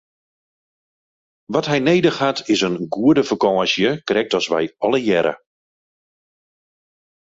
Wat 1.55 1.67
hy 1.69 1.77
nedich 1.81 2.19
hat 2.25 2.39
is 2.53 2.61
in 2.67 2.75
goede 2.95 3.23
fakânsje, 3.29 3.89
krekt 4.07 4.35
as 4.39 4.47
wy 4.53 4.63
allegearre! 4.85 5.35